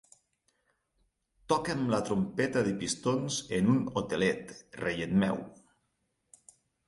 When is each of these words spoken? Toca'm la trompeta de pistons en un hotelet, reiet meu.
Toca'm 1.53 1.83
la 1.91 1.99
trompeta 2.07 2.63
de 2.69 2.71
pistons 2.79 3.37
en 3.57 3.69
un 3.75 3.83
hotelet, 4.01 4.55
reiet 4.85 5.13
meu. 5.25 5.39